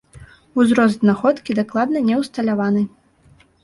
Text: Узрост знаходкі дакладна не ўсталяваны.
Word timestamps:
Узрост 0.63 0.97
знаходкі 1.05 1.59
дакладна 1.61 2.05
не 2.11 2.15
ўсталяваны. 2.25 2.81